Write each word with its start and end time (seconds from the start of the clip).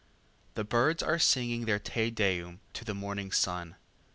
The 0.55 0.63
birds 0.63 1.03
are 1.03 1.19
singing 1.19 1.65
their 1.65 1.77
Te 1.77 2.09
Deum 2.09 2.59
to 2.73 2.83
the 2.83 2.95
morning 2.95 3.31
sun. 3.31 3.75